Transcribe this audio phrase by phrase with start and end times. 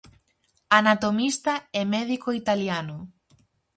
[0.79, 2.97] Anatomista e médico italiano.